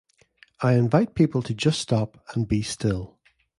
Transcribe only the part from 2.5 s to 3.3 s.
still.